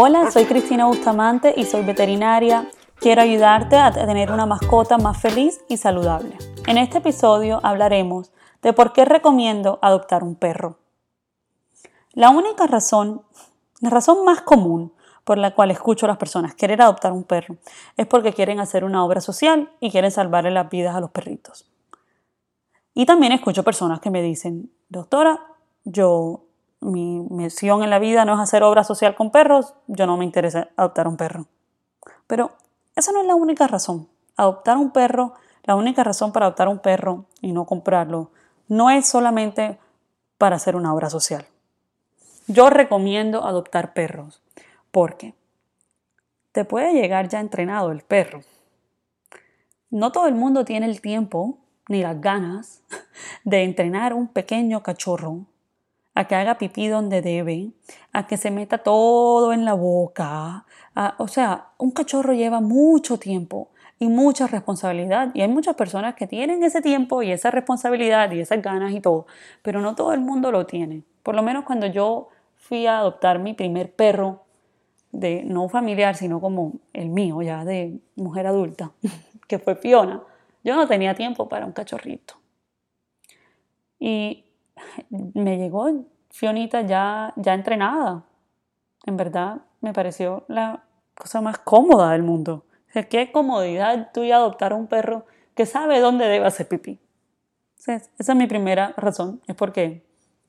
Hola, 0.00 0.30
soy 0.30 0.44
Cristina 0.44 0.86
Bustamante 0.86 1.52
y 1.56 1.64
soy 1.64 1.84
veterinaria. 1.84 2.70
Quiero 3.00 3.20
ayudarte 3.20 3.74
a 3.74 3.90
tener 3.90 4.30
una 4.30 4.46
mascota 4.46 4.96
más 4.96 5.20
feliz 5.20 5.60
y 5.68 5.76
saludable. 5.76 6.38
En 6.68 6.78
este 6.78 6.98
episodio 6.98 7.58
hablaremos 7.64 8.30
de 8.62 8.72
por 8.72 8.92
qué 8.92 9.04
recomiendo 9.04 9.80
adoptar 9.82 10.22
un 10.22 10.36
perro. 10.36 10.78
La 12.12 12.30
única 12.30 12.68
razón, 12.68 13.22
la 13.80 13.90
razón 13.90 14.24
más 14.24 14.40
común 14.42 14.92
por 15.24 15.36
la 15.36 15.52
cual 15.56 15.72
escucho 15.72 16.06
a 16.06 16.10
las 16.10 16.18
personas 16.18 16.54
querer 16.54 16.80
adoptar 16.80 17.10
un 17.10 17.24
perro 17.24 17.56
es 17.96 18.06
porque 18.06 18.32
quieren 18.32 18.60
hacer 18.60 18.84
una 18.84 19.04
obra 19.04 19.20
social 19.20 19.72
y 19.80 19.90
quieren 19.90 20.12
salvarle 20.12 20.52
las 20.52 20.70
vidas 20.70 20.94
a 20.94 21.00
los 21.00 21.10
perritos. 21.10 21.68
Y 22.94 23.04
también 23.04 23.32
escucho 23.32 23.64
personas 23.64 23.98
que 23.98 24.10
me 24.10 24.22
dicen, 24.22 24.70
doctora, 24.90 25.40
yo 25.82 26.44
mi 26.80 27.20
misión 27.30 27.82
en 27.82 27.90
la 27.90 27.98
vida 27.98 28.24
no 28.24 28.34
es 28.34 28.40
hacer 28.40 28.62
obra 28.62 28.84
social 28.84 29.14
con 29.14 29.30
perros, 29.30 29.74
yo 29.86 30.06
no 30.06 30.16
me 30.16 30.24
interesa 30.24 30.68
adoptar 30.76 31.08
un 31.08 31.16
perro. 31.16 31.46
Pero 32.26 32.52
esa 32.94 33.12
no 33.12 33.20
es 33.20 33.26
la 33.26 33.34
única 33.34 33.66
razón. 33.66 34.08
Adoptar 34.36 34.76
un 34.76 34.92
perro, 34.92 35.34
la 35.64 35.74
única 35.74 36.04
razón 36.04 36.32
para 36.32 36.46
adoptar 36.46 36.68
un 36.68 36.78
perro 36.78 37.24
y 37.40 37.52
no 37.52 37.66
comprarlo, 37.66 38.30
no 38.68 38.90
es 38.90 39.08
solamente 39.08 39.78
para 40.36 40.56
hacer 40.56 40.76
una 40.76 40.94
obra 40.94 41.10
social. 41.10 41.46
Yo 42.46 42.70
recomiendo 42.70 43.44
adoptar 43.44 43.92
perros 43.92 44.42
porque 44.90 45.34
te 46.52 46.64
puede 46.64 46.92
llegar 46.94 47.28
ya 47.28 47.40
entrenado 47.40 47.90
el 47.92 48.02
perro. 48.02 48.40
No 49.90 50.12
todo 50.12 50.26
el 50.28 50.34
mundo 50.34 50.64
tiene 50.64 50.86
el 50.86 51.00
tiempo 51.00 51.58
ni 51.88 52.02
las 52.02 52.20
ganas 52.20 52.82
de 53.44 53.64
entrenar 53.64 54.14
un 54.14 54.28
pequeño 54.28 54.82
cachorro 54.82 55.46
a 56.18 56.24
que 56.26 56.34
haga 56.34 56.58
pipí 56.58 56.88
donde 56.88 57.22
debe, 57.22 57.70
a 58.12 58.26
que 58.26 58.36
se 58.36 58.50
meta 58.50 58.78
todo 58.78 59.52
en 59.52 59.64
la 59.64 59.74
boca. 59.74 60.64
o 61.16 61.28
sea, 61.28 61.68
un 61.78 61.92
cachorro 61.92 62.32
lleva 62.32 62.60
mucho 62.60 63.20
tiempo 63.20 63.68
y 64.00 64.08
mucha 64.08 64.48
responsabilidad. 64.48 65.30
Y 65.32 65.42
hay 65.42 65.48
muchas 65.48 65.76
personas 65.76 66.16
que 66.16 66.26
tienen 66.26 66.64
ese 66.64 66.82
tiempo 66.82 67.22
y 67.22 67.30
esa 67.30 67.52
responsabilidad 67.52 68.32
y 68.32 68.40
esas 68.40 68.60
ganas 68.60 68.94
y 68.94 69.00
todo, 69.00 69.28
pero 69.62 69.80
no 69.80 69.94
todo 69.94 70.12
el 70.12 70.18
mundo 70.18 70.50
lo 70.50 70.66
tiene. 70.66 71.04
Por 71.22 71.36
lo 71.36 71.44
menos 71.44 71.64
cuando 71.64 71.86
yo 71.86 72.30
fui 72.56 72.88
a 72.88 72.98
adoptar 72.98 73.38
mi 73.38 73.54
primer 73.54 73.92
perro, 73.92 74.42
de 75.12 75.44
no 75.44 75.68
familiar, 75.68 76.16
sino 76.16 76.40
como 76.40 76.72
el 76.94 77.10
mío, 77.10 77.42
ya 77.42 77.64
de 77.64 78.00
mujer 78.16 78.48
adulta, 78.48 78.90
que 79.46 79.60
fue 79.60 79.76
Fiona, 79.76 80.24
yo 80.64 80.74
no 80.74 80.88
tenía 80.88 81.14
tiempo 81.14 81.48
para 81.48 81.64
un 81.64 81.72
cachorrito. 81.72 82.34
Y 84.00 84.47
me 85.10 85.58
llegó 85.58 85.88
Fionita 86.30 86.82
ya, 86.82 87.32
ya 87.36 87.54
entrenada. 87.54 88.24
En 89.04 89.16
verdad 89.16 89.62
me 89.80 89.92
pareció 89.92 90.44
la 90.48 90.84
cosa 91.14 91.40
más 91.40 91.58
cómoda 91.58 92.12
del 92.12 92.22
mundo. 92.22 92.64
O 92.94 93.08
qué 93.08 93.30
comodidad 93.32 94.10
tú 94.12 94.22
y 94.22 94.32
adoptar 94.32 94.72
un 94.72 94.86
perro 94.86 95.26
que 95.54 95.66
sabe 95.66 96.00
dónde 96.00 96.26
debe 96.26 96.46
hacer 96.46 96.68
pipí. 96.68 96.98
esa 97.86 98.08
es 98.18 98.34
mi 98.36 98.46
primera 98.46 98.94
razón, 98.96 99.40
es 99.46 99.54
porque 99.54 100.04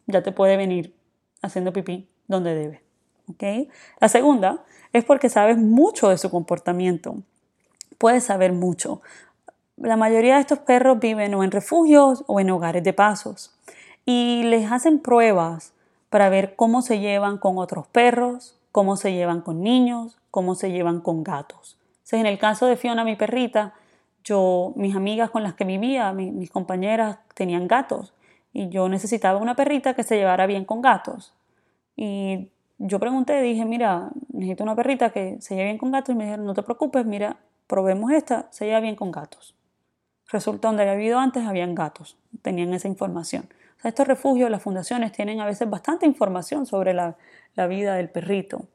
ya 0.07 0.23
te 0.23 0.31
puede 0.31 0.57
venir 0.57 0.95
haciendo 1.41 1.73
pipí 1.73 2.07
donde 2.27 2.55
debe. 2.55 2.83
¿okay? 3.27 3.69
La 3.99 4.09
segunda 4.09 4.63
es 4.93 5.03
porque 5.05 5.29
sabes 5.29 5.57
mucho 5.57 6.09
de 6.09 6.17
su 6.17 6.29
comportamiento. 6.29 7.17
Puedes 7.97 8.23
saber 8.23 8.53
mucho. 8.53 9.01
La 9.77 9.97
mayoría 9.97 10.35
de 10.35 10.41
estos 10.41 10.59
perros 10.59 10.99
viven 10.99 11.33
o 11.35 11.43
en 11.43 11.51
refugios 11.51 12.23
o 12.27 12.39
en 12.39 12.49
hogares 12.49 12.83
de 12.83 12.93
pasos 12.93 13.58
y 14.05 14.43
les 14.43 14.71
hacen 14.71 14.99
pruebas 14.99 15.73
para 16.09 16.29
ver 16.29 16.55
cómo 16.55 16.81
se 16.81 16.99
llevan 16.99 17.37
con 17.37 17.57
otros 17.57 17.87
perros, 17.87 18.59
cómo 18.71 18.95
se 18.95 19.13
llevan 19.13 19.41
con 19.41 19.61
niños, 19.61 20.17
cómo 20.31 20.55
se 20.55 20.71
llevan 20.71 21.01
con 21.01 21.23
gatos. 21.23 21.77
Entonces, 21.97 22.19
en 22.21 22.25
el 22.25 22.39
caso 22.39 22.65
de 22.65 22.75
Fiona, 22.75 23.03
mi 23.03 23.15
perrita, 23.15 23.73
yo, 24.23 24.73
mis 24.75 24.95
amigas 24.95 25.29
con 25.29 25.43
las 25.43 25.53
que 25.53 25.63
vivía, 25.63 26.11
mis 26.13 26.49
compañeras 26.49 27.19
tenían 27.35 27.67
gatos 27.67 28.13
y 28.53 28.69
yo 28.69 28.89
necesitaba 28.89 29.39
una 29.39 29.55
perrita 29.55 29.93
que 29.93 30.03
se 30.03 30.17
llevara 30.17 30.47
bien 30.47 30.65
con 30.65 30.81
gatos. 30.81 31.33
Y 31.95 32.49
yo 32.77 32.99
pregunté, 32.99 33.41
dije, 33.41 33.65
mira, 33.65 34.09
necesito 34.31 34.63
una 34.63 34.75
perrita 34.75 35.11
que 35.11 35.37
se 35.39 35.55
lleve 35.55 35.65
bien 35.65 35.77
con 35.77 35.91
gatos 35.91 36.15
y 36.15 36.17
me 36.17 36.23
dijeron, 36.25 36.45
no 36.45 36.53
te 36.53 36.63
preocupes, 36.63 37.05
mira, 37.05 37.37
probemos 37.67 38.11
esta, 38.11 38.47
se 38.51 38.65
lleva 38.65 38.79
bien 38.79 38.95
con 38.95 39.11
gatos. 39.11 39.55
Resulta 40.31 40.67
donde 40.67 40.83
había 40.83 40.93
habido 40.93 41.19
antes, 41.19 41.45
habían 41.45 41.75
gatos, 41.75 42.17
tenían 42.41 42.73
esa 42.73 42.87
información 42.87 43.49
estos 43.83 44.07
refugios, 44.07 44.49
las 44.49 44.61
fundaciones 44.61 45.11
tienen 45.11 45.39
a 45.39 45.45
veces 45.45 45.69
bastante 45.69 46.05
información 46.05 46.65
sobre 46.65 46.93
la, 46.93 47.15
vida 47.67 47.95
del 47.95 48.09
perrito 48.09 48.67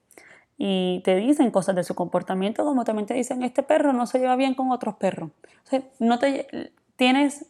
y 0.58 1.00
te 1.06 1.16
dicen 1.16 1.50
cosas 1.50 1.74
de 1.74 1.84
su 1.84 1.94
comportamiento, 1.94 2.64
como 2.64 2.84
también 2.84 3.06
te 3.06 3.14
dicen, 3.14 3.42
este 3.42 3.62
perro 3.62 3.94
no 3.94 4.06
se 4.06 4.18
lleva 4.18 4.36
bien 4.36 4.54
con 4.54 4.70
otros 4.70 4.96
perros. 4.96 5.30
no 5.98 6.18
te, 6.18 6.72
tienes 6.96 7.46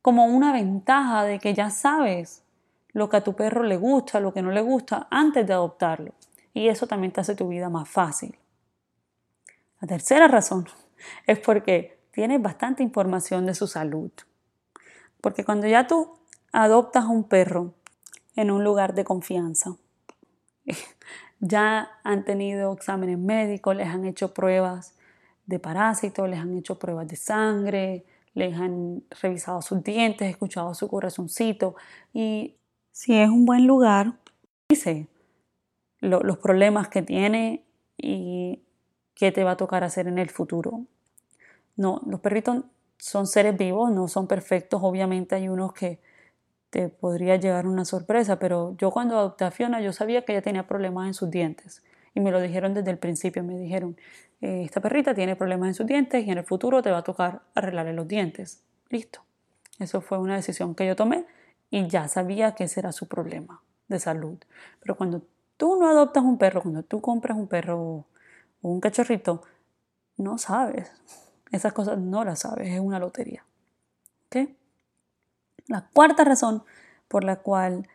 como 0.00 0.26
una 0.26 0.52
ventaja 0.52 1.24
de 1.24 1.40
que 1.40 1.54
ya 1.54 1.70
sabes 1.70 2.44
lo 2.92 3.08
que 3.08 3.16
a 3.16 3.24
tu 3.24 3.34
perro 3.34 3.64
le 3.64 3.76
gusta, 3.76 4.20
lo 4.20 4.32
que 4.32 4.42
no 4.42 4.52
le 4.52 4.60
gusta, 4.60 5.08
antes 5.10 5.44
de 5.44 5.54
adoptarlo. 5.54 6.12
Y 6.54 6.68
eso 6.68 6.86
también 6.86 7.12
te 7.12 7.20
hace 7.20 7.34
tu 7.34 7.48
vida 7.48 7.68
más 7.68 7.88
fácil. 7.88 8.38
La 9.80 9.88
tercera 9.88 10.28
razón 10.28 10.66
es 11.26 11.40
porque 11.40 11.95
tienes 12.16 12.40
bastante 12.40 12.82
información 12.82 13.44
de 13.44 13.54
su 13.54 13.66
salud. 13.66 14.10
Porque 15.20 15.44
cuando 15.44 15.66
ya 15.66 15.86
tú 15.86 16.14
adoptas 16.50 17.04
un 17.04 17.24
perro 17.24 17.74
en 18.36 18.50
un 18.50 18.64
lugar 18.64 18.94
de 18.94 19.04
confianza. 19.04 19.76
Ya 21.38 21.90
han 22.02 22.24
tenido 22.24 22.72
exámenes 22.72 23.18
médicos, 23.18 23.76
les 23.76 23.88
han 23.88 24.06
hecho 24.06 24.32
pruebas 24.32 24.96
de 25.44 25.58
parásitos, 25.58 26.26
les 26.30 26.38
han 26.38 26.56
hecho 26.56 26.78
pruebas 26.78 27.06
de 27.08 27.16
sangre, 27.16 28.06
les 28.32 28.58
han 28.58 29.04
revisado 29.20 29.60
sus 29.60 29.84
dientes, 29.84 30.30
escuchado 30.30 30.72
su 30.72 30.88
corazoncito 30.88 31.76
y 32.14 32.56
si 32.90 33.18
es 33.18 33.28
un 33.28 33.44
buen 33.44 33.66
lugar, 33.66 34.14
dice 34.70 35.08
los 36.00 36.38
problemas 36.38 36.88
que 36.88 37.02
tiene 37.02 37.66
y 37.98 38.62
qué 39.14 39.30
te 39.30 39.44
va 39.44 39.50
a 39.50 39.56
tocar 39.58 39.84
hacer 39.84 40.08
en 40.08 40.16
el 40.16 40.30
futuro. 40.30 40.86
No, 41.76 42.02
los 42.06 42.20
perritos 42.20 42.64
son 42.98 43.26
seres 43.26 43.56
vivos, 43.56 43.92
no 43.92 44.08
son 44.08 44.26
perfectos, 44.26 44.80
obviamente 44.82 45.34
hay 45.34 45.48
unos 45.48 45.72
que 45.72 46.00
te 46.70 46.88
podría 46.88 47.36
llegar 47.36 47.66
una 47.66 47.84
sorpresa, 47.84 48.38
pero 48.38 48.74
yo 48.78 48.90
cuando 48.90 49.18
adopté 49.18 49.44
a 49.44 49.50
Fiona 49.50 49.80
yo 49.80 49.92
sabía 49.92 50.24
que 50.24 50.32
ella 50.32 50.42
tenía 50.42 50.66
problemas 50.66 51.06
en 51.06 51.14
sus 51.14 51.30
dientes 51.30 51.82
y 52.14 52.20
me 52.20 52.30
lo 52.30 52.40
dijeron 52.40 52.74
desde 52.74 52.90
el 52.90 52.98
principio, 52.98 53.44
me 53.44 53.58
dijeron, 53.58 53.96
eh, 54.40 54.62
esta 54.64 54.80
perrita 54.80 55.14
tiene 55.14 55.36
problemas 55.36 55.68
en 55.68 55.74
sus 55.74 55.86
dientes 55.86 56.26
y 56.26 56.30
en 56.30 56.38
el 56.38 56.44
futuro 56.44 56.82
te 56.82 56.90
va 56.90 56.98
a 56.98 57.04
tocar 57.04 57.42
arreglarle 57.54 57.92
los 57.92 58.08
dientes. 58.08 58.62
Listo. 58.88 59.20
Eso 59.78 60.00
fue 60.00 60.18
una 60.18 60.36
decisión 60.36 60.74
que 60.74 60.86
yo 60.86 60.96
tomé 60.96 61.26
y 61.70 61.86
ya 61.88 62.08
sabía 62.08 62.54
que 62.54 62.64
ese 62.64 62.80
era 62.80 62.92
su 62.92 63.06
problema 63.06 63.62
de 63.88 64.00
salud. 64.00 64.38
Pero 64.80 64.96
cuando 64.96 65.22
tú 65.56 65.76
no 65.78 65.88
adoptas 65.88 66.24
un 66.24 66.38
perro, 66.38 66.62
cuando 66.62 66.82
tú 66.82 67.00
compras 67.00 67.36
un 67.36 67.48
perro 67.48 67.78
o 67.78 68.06
un 68.62 68.80
cachorrito, 68.80 69.42
no 70.16 70.38
sabes. 70.38 70.90
Esas 71.56 71.72
cosas 71.72 71.98
no 71.98 72.24
las 72.24 72.40
sabes, 72.40 72.68
es 72.68 72.80
una 72.80 72.98
lotería. 72.98 73.44
¿Ok? 74.26 74.50
La 75.68 75.88
cuarta 75.92 76.24
razón 76.24 76.62
por 77.08 77.24
la 77.24 77.36
cual 77.36 77.88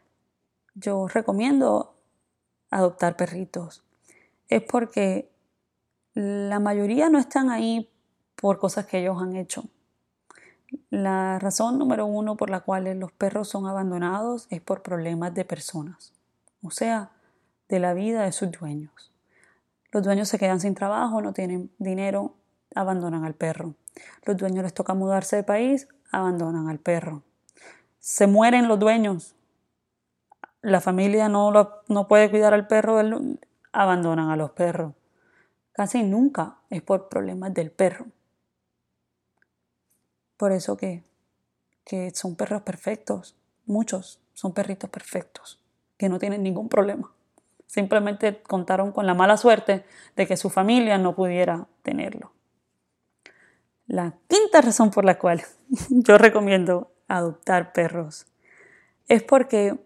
yo 0.75 1.07
recomiendo 1.07 1.95
adoptar 2.69 3.16
perritos 3.16 3.83
es 4.47 4.61
porque 4.63 5.29
la 6.13 6.59
mayoría 6.59 7.09
no 7.09 7.19
están 7.19 7.49
ahí 7.49 7.89
por 8.35 8.59
cosas 8.59 8.85
que 8.85 8.99
ellos 8.99 9.22
han 9.22 9.35
hecho. 9.35 9.63
La 10.89 11.38
razón 11.39 11.78
número 11.78 12.05
uno 12.05 12.35
por 12.35 12.49
la 12.49 12.61
cual 12.61 12.85
los 12.99 13.11
perros 13.11 13.49
son 13.49 13.67
abandonados 13.67 14.47
es 14.49 14.61
por 14.61 14.81
problemas 14.81 15.34
de 15.34 15.46
personas, 15.46 16.13
o 16.63 16.72
sea, 16.72 17.11
de 17.69 17.79
la 17.79 17.93
vida 17.93 18.23
de 18.23 18.31
sus 18.31 18.52
dueños. 18.52 19.11
Los 19.91 20.03
dueños 20.03 20.29
se 20.29 20.40
quedan 20.40 20.59
sin 20.59 20.73
trabajo, 20.73 21.22
no 21.22 21.34
tienen 21.34 21.72
dinero, 21.78 22.35
abandonan 22.76 23.26
al 23.26 23.34
perro. 23.34 23.76
Los 24.26 24.38
dueños 24.38 24.64
les 24.64 24.73
toca 24.73 24.94
mudarse 24.94 25.35
de 25.35 25.44
país, 25.44 25.88
abandonan 26.12 26.70
al 26.70 26.79
perro 26.79 27.23
se 28.02 28.26
mueren 28.26 28.68
los 28.68 28.79
dueños, 28.79 29.35
la 30.64 30.82
familia 30.82 31.29
no, 31.29 31.52
no 31.88 32.08
puede 32.08 32.29
cuidar 32.29 32.53
al 32.53 32.68
perro, 32.68 33.00
abandonan 33.72 34.29
a 34.29 34.35
los 34.35 34.52
perros. 34.52 34.94
Casi 35.72 36.03
nunca 36.03 36.58
es 36.70 36.82
por 36.82 37.09
problemas 37.09 37.53
del 37.53 37.72
perro. 37.72 38.08
Por 40.35 40.52
eso 40.52 40.76
que, 40.78 41.03
que 41.85 42.12
son 42.12 42.35
perros 42.35 42.64
perfectos, 42.64 43.35
muchos 43.66 44.20
son 44.34 44.53
perritos 44.53 44.90
perfectos, 44.90 45.59
que 45.97 46.09
no 46.09 46.18
tienen 46.18 46.41
ningún 46.41 46.70
problema. 46.70 47.12
Simplemente 47.68 48.41
contaron 48.41 48.91
con 48.91 49.06
la 49.06 49.14
mala 49.14 49.38
suerte 49.38 49.85
de 50.16 50.28
que 50.28 50.38
su 50.38 50.50
familia 50.50 50.97
no 50.97 51.16
pudiera 51.16 51.68
tenerlo. 51.84 52.34
La 53.91 54.14
quinta 54.29 54.61
razón 54.61 54.90
por 54.90 55.03
la 55.03 55.20
cual 55.20 55.43
yo 55.90 56.17
recomiendo 56.17 56.93
adoptar 57.09 57.73
perros 57.73 58.26
es 59.09 59.22
porque 59.22 59.78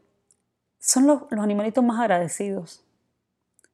son 0.77 1.07
los, 1.07 1.23
animalitos 1.31 1.83
más 1.83 1.99
agradecidos. 1.99 2.83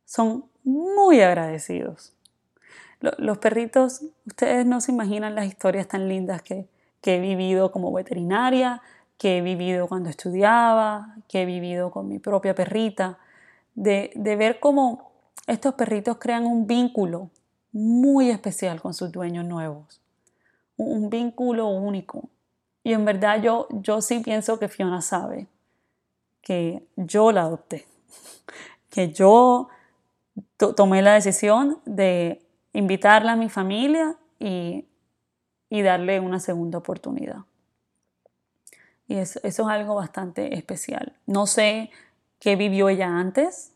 Son 0.06 0.46
muy 0.64 1.20
agradecidos. 1.20 2.14
Los 3.02 3.40
perritos, 3.40 4.06
ustedes 4.26 4.66
no 4.66 4.80
se 4.80 4.94
imaginan 4.94 5.36
las 5.36 5.48
historias 5.48 5.90
tan 5.90 6.08
lindas 6.08 6.42
que, 6.42 6.70
que 7.02 7.18
he 7.18 7.20
vivido 7.20 7.74
como 7.74 7.92
veterinaria, 7.92 8.82
que 9.18 9.40
he 9.40 9.42
vivido 9.42 9.90
cuando 9.90 10.10
estudiaba, 10.10 11.18
que 11.28 11.42
he 11.42 11.46
vivido 11.46 11.92
con 11.92 12.08
mi 12.08 12.20
propia 12.20 12.56
perrita, 12.56 13.20
de, 13.76 14.14
de 14.16 14.38
ver 14.38 14.62
cómo 14.62 15.12
estos 15.46 15.74
perritos 15.74 16.20
crean 16.20 16.46
un 16.46 16.68
vínculo 16.68 17.32
muy 17.74 18.30
especial 18.30 18.82
con 18.82 18.94
sus 18.94 19.12
dueños 19.12 19.44
nuevos, 19.44 20.01
un, 20.84 21.10
vínculo 21.10 21.68
único. 21.68 22.30
Y 22.84 22.94
en 22.94 23.06
verdad 23.06 23.42
yo, 23.42 23.68
yo 23.72 24.02
sí 24.02 24.20
pienso 24.20 24.60
que 24.60 24.68
Fiona 24.68 25.02
sabe 25.02 25.48
que 26.42 26.84
yo 26.96 27.32
la 27.32 27.42
adopté, 27.42 27.86
que 28.90 29.12
yo 29.12 29.70
tomé 30.76 31.02
la 31.02 31.14
decisión 31.14 31.80
de 31.86 32.42
invitarla 32.74 33.34
a 33.34 33.36
mi 33.36 33.50
familia 33.50 34.16
y, 34.40 34.86
darle 35.70 36.20
una 36.20 36.40
segunda 36.40 36.80
oportunidad. 36.80 37.46
Y 39.08 39.16
eso, 39.16 39.40
es 39.44 39.60
algo 39.60 39.96
bastante 39.96 40.56
especial. 40.56 41.16
No 41.26 41.48
sé 41.48 41.92
qué 42.40 42.56
vivió 42.56 42.90
ella 42.90 43.08
antes. 43.08 43.72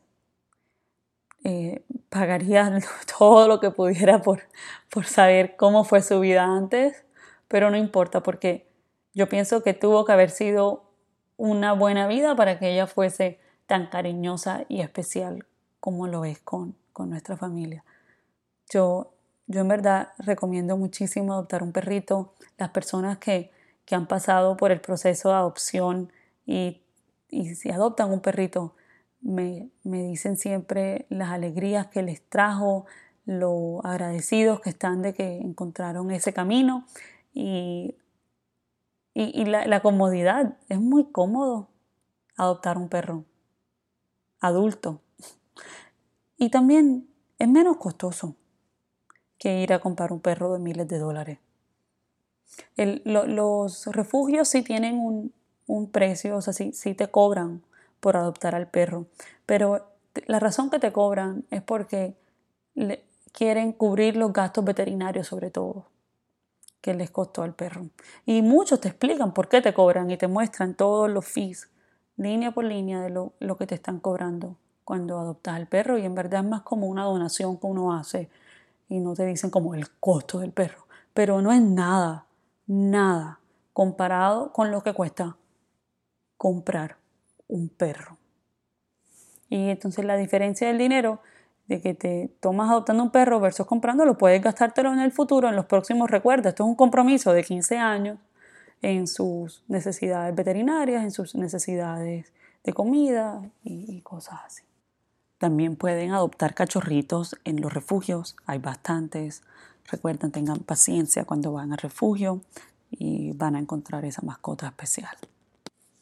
Eh, 1.43 1.83
pagaría 2.15 2.79
todo 3.19 3.49
lo 3.49 3.59
que 3.59 3.71
pudiera 3.71 4.21
por, 4.21 4.43
por 4.89 5.05
saber 5.05 5.57
cómo 5.57 5.83
fue 5.83 6.01
su 6.01 6.21
vida 6.21 6.45
antes, 6.45 7.03
pero 7.49 7.69
no 7.69 7.75
importa 7.75 8.23
porque 8.23 8.69
yo 9.13 9.27
pienso 9.27 9.61
que 9.61 9.73
tuvo 9.73 10.05
que 10.05 10.13
haber 10.13 10.29
sido 10.29 10.85
una 11.35 11.73
buena 11.73 12.07
vida 12.07 12.33
para 12.33 12.57
que 12.57 12.71
ella 12.71 12.87
fuese 12.87 13.39
tan 13.67 13.87
cariñosa 13.87 14.63
y 14.69 14.79
especial 14.79 15.45
como 15.81 16.07
lo 16.07 16.23
es 16.23 16.39
con, 16.39 16.75
con 16.93 17.09
nuestra 17.09 17.35
familia. 17.35 17.83
Yo, 18.69 19.11
yo 19.47 19.59
en 19.59 19.67
verdad 19.67 20.13
recomiendo 20.17 20.77
muchísimo 20.77 21.33
adoptar 21.33 21.63
un 21.63 21.73
perrito. 21.73 22.33
Las 22.57 22.69
personas 22.69 23.17
que, 23.17 23.51
que 23.85 23.95
han 23.95 24.07
pasado 24.07 24.55
por 24.55 24.71
el 24.71 24.79
proceso 24.79 25.29
de 25.29 25.35
adopción 25.35 26.13
y, 26.45 26.81
y 27.29 27.55
si 27.55 27.71
adoptan 27.71 28.11
un 28.11 28.21
perrito, 28.21 28.73
me, 29.25 29.69
dicen 29.83 30.37
siempre 30.37 31.05
las 31.09 31.31
alegrías 31.31 31.87
que 31.87 32.01
les 32.01 32.21
trajo, 32.21 32.85
lo 33.25 33.85
agradecidos 33.85 34.61
que 34.61 34.69
están 34.69 35.01
de 35.01 35.13
que 35.13 35.37
encontraron 35.37 36.11
ese 36.11 36.31
camino 36.31 36.85
y 37.33 37.95
y, 39.17 39.45
la, 39.45 39.79
comodidad, 39.81 40.57
es 40.67 40.79
muy 40.79 41.05
cómodo 41.05 41.69
adoptar 42.35 42.77
un 42.77 42.89
perro 42.89 43.23
adulto. 44.41 44.99
Y 46.37 46.49
también 46.49 47.07
es 47.39 47.47
menos 47.47 47.77
costoso 47.77 48.35
que 49.39 49.61
ir 49.61 49.71
a 49.71 49.79
comprar 49.79 50.11
un 50.11 50.19
perro 50.19 50.51
de 50.51 50.59
miles 50.59 50.87
de 50.89 50.99
dólares. 50.99 51.39
los 52.75 53.85
refugios 53.87 54.49
sí 54.49 54.63
tienen 54.63 54.99
un, 55.65 55.91
precio, 55.91 56.35
o 56.35 56.41
sea, 56.41 56.51
sí, 56.51 56.73
sí, 56.73 56.93
te 56.93 57.07
cobran 57.07 57.63
por 58.05 58.17
adoptar 58.17 58.53
al 58.53 58.67
perro, 58.67 59.07
pero 59.47 59.87
la 60.27 60.39
razón 60.39 60.69
que 60.69 60.77
te 60.77 60.93
cobran 60.93 61.43
es 61.49 61.63
porque 61.63 62.15
quieren 63.31 63.71
cubrir 63.71 64.15
los 64.15 64.31
gastos 64.31 64.63
veterinarios 64.63 65.25
sobre 65.25 65.49
todo 65.49 65.87
que 66.81 66.93
les 66.93 67.09
costó 67.09 67.41
al 67.41 67.55
perro. 67.55 67.89
Y 68.23 68.43
muchos 68.43 68.79
te 68.79 68.89
explican 68.89 69.33
por 69.33 69.49
qué 69.49 69.59
te 69.59 69.73
cobran 69.73 70.11
y 70.11 70.17
te 70.17 70.27
muestran 70.27 70.75
todos 70.75 71.09
los 71.09 71.25
fees, 71.25 71.71
línea 72.15 72.51
por 72.51 72.65
línea 72.65 73.01
de 73.01 73.09
lo, 73.09 73.33
que 73.57 73.65
te 73.65 73.73
están 73.73 73.99
cobrando 73.99 74.55
cuando 74.83 75.17
adoptas 75.17 75.55
al 75.55 75.65
perro. 75.65 75.97
Y 75.97 76.05
en 76.05 76.13
verdad 76.13 76.41
es 76.43 76.47
más 76.47 76.61
como 76.61 76.85
una 76.85 77.05
donación 77.05 77.57
que 77.57 77.65
uno 77.65 77.91
hace 77.97 78.29
y 78.87 78.99
no 78.99 79.15
te 79.15 79.25
dicen 79.25 79.49
como 79.49 79.73
el 79.73 79.89
costo 79.99 80.37
del 80.37 80.51
perro. 80.51 80.85
Pero 81.15 81.41
no 81.41 81.51
es 81.51 81.61
nada, 81.63 82.27
nada 82.67 83.39
comparado 83.73 84.53
con 84.53 84.69
lo 84.69 84.83
que 84.83 84.93
cuesta 84.93 85.37
comprar 86.37 87.03
un 87.47 87.69
perro. 87.69 88.17
Y 89.49 89.69
entonces 89.69 90.05
la 90.05 90.17
diferencia 90.17 90.67
del 90.67 90.77
dinero 90.77 91.21
de 91.67 91.81
que 91.81 91.93
te 91.93 92.29
tomas 92.39 92.69
adoptando 92.69 93.03
un 93.03 93.11
perro 93.11 93.39
versus 93.39 93.65
comprándolo, 93.65 94.17
puedes 94.17 94.41
gastártelo 94.41 94.93
en 94.93 94.99
el 94.99 95.11
futuro, 95.11 95.49
en 95.49 95.55
los 95.55 95.65
próximos 95.65 96.09
recuerdos. 96.09 96.49
Esto 96.49 96.63
es 96.63 96.69
un 96.69 96.75
compromiso 96.75 97.33
de 97.33 97.43
15 97.43 97.77
años 97.77 98.19
en 98.81 99.07
sus 99.07 99.63
necesidades 99.67 100.35
veterinarias, 100.35 101.03
en 101.03 101.11
sus 101.11 101.35
necesidades 101.35 102.33
de 102.63 102.73
comida 102.73 103.41
y, 103.63 104.01
cosas 104.01 104.39
así. 104.45 104.63
También 105.37 105.75
pueden 105.75 106.11
adoptar 106.11 106.53
cachorritos 106.53 107.35
en 107.45 107.61
los 107.61 107.73
refugios, 107.73 108.35
hay 108.45 108.59
bastantes. 108.59 109.43
Recuerden, 109.91 110.31
tengan 110.31 110.59
paciencia 110.59 111.25
cuando 111.25 111.51
van 111.51 111.71
al 111.71 111.77
refugio 111.77 112.41
y 112.89 113.33
van 113.33 113.55
a 113.55 113.59
encontrar 113.59 114.05
esa 114.05 114.21
mascota 114.23 114.67
especial. 114.67 115.15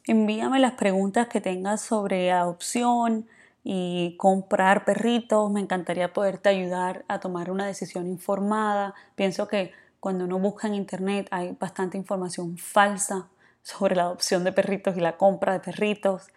Envíame 0.06 0.58
las 0.58 0.72
preguntas 0.72 1.28
que 1.28 1.40
tengas 1.40 1.80
sobre 1.80 2.30
adopción, 2.30 3.26
y 3.64 4.14
comprar 4.18 4.84
perritos. 4.84 5.50
Me 5.50 5.60
encantaría 5.60 6.12
poderte 6.12 6.50
ayudar 6.50 7.04
a 7.08 7.18
tomar 7.18 7.50
una 7.50 7.66
decisión 7.66 8.06
informada. 8.06 8.94
Pienso 9.16 9.48
que 9.48 9.72
cuando 9.98 10.26
uno 10.26 10.38
busca 10.38 10.68
en 10.68 10.74
internet 10.74 11.26
hay 11.30 11.56
bastante 11.58 11.96
información 11.96 12.58
falsa 12.58 13.28
sobre 13.62 13.96
la 13.96 14.02
adopción 14.02 14.44
de 14.44 14.52
perritos 14.52 14.94
y 14.98 15.00
la 15.00 15.16
compra 15.16 15.54
de 15.54 15.60
perritos 15.60 16.28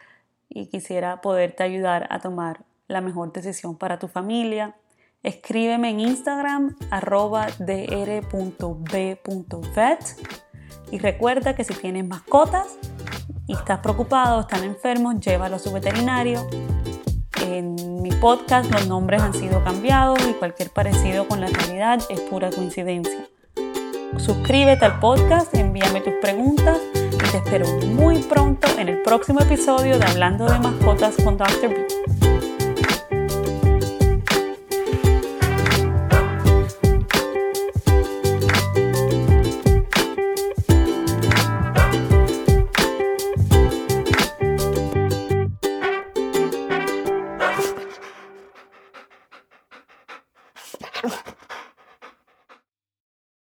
y 0.47 0.67
quisiera 0.67 1.19
poderte 1.19 1.63
ayudar 1.63 2.07
a 2.09 2.21
tomar 2.21 2.63
la 2.87 3.01
mejor 3.01 3.33
decisión 3.33 3.77
para 3.77 3.99
tu 3.99 4.07
familia. 4.07 4.77
Escríbeme 5.23 5.89
en 5.89 5.99
Instagram 5.99 6.77
arroba 6.89 7.47
dr.b.vet 7.59 8.29
y 10.89 10.99
recuerda 10.99 11.53
que 11.53 11.65
si 11.65 11.73
tienes 11.73 12.07
mascotas 12.07 12.77
y 13.47 13.53
estás 13.53 13.79
preocupado, 13.79 14.41
están 14.41 14.63
enfermos, 14.63 15.19
llévalo 15.19 15.55
a 15.55 15.59
su 15.59 15.71
veterinario 15.71 16.47
en 17.47 18.01
mi 18.01 18.09
podcast 18.11 18.71
los 18.71 18.87
nombres 18.87 19.21
han 19.21 19.33
sido 19.33 19.63
cambiados 19.63 20.19
y 20.29 20.33
cualquier 20.33 20.69
parecido 20.69 21.27
con 21.27 21.39
la 21.39 21.47
realidad 21.47 21.99
es 22.09 22.19
pura 22.21 22.49
coincidencia. 22.49 23.27
Suscríbete 24.17 24.85
al 24.85 24.99
podcast, 24.99 25.53
envíame 25.55 26.01
tus 26.01 26.13
preguntas 26.21 26.77
y 26.93 27.17
te 27.17 27.37
espero 27.37 27.65
muy 27.85 28.21
pronto 28.23 28.67
en 28.77 28.89
el 28.89 29.01
próximo 29.01 29.39
episodio 29.39 29.97
de 29.97 30.05
Hablando 30.05 30.45
de 30.45 30.59
Mascotas 30.59 31.15
con 31.23 31.37
Dr. 31.37 31.69
B. 31.69 32.36